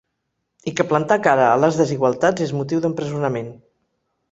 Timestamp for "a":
1.51-1.59